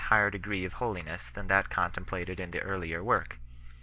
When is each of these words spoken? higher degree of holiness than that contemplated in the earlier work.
higher 0.09 0.31
degree 0.31 0.65
of 0.65 0.73
holiness 0.73 1.29
than 1.29 1.45
that 1.45 1.69
contemplated 1.69 2.39
in 2.39 2.49
the 2.49 2.59
earlier 2.61 3.03
work. 3.03 3.37